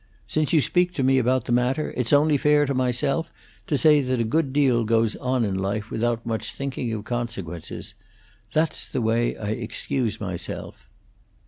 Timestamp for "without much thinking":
5.91-6.91